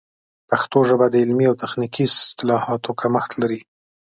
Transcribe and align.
پښتو 0.49 0.79
ژبه 0.89 1.05
د 1.09 1.15
علمي 1.23 1.45
او 1.49 1.55
تخنیکي 1.63 2.03
اصطلاحاتو 2.09 2.91
کمښت 3.01 3.31
لري. 3.41 3.59